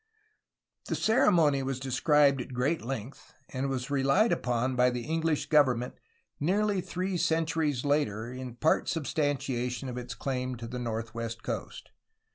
[0.87, 5.45] The ceremony was described at great length, and was re lied upon by the English
[5.49, 5.93] government
[6.39, 11.91] nearly three centuries later in part substantiation of its claim to the northwest coast.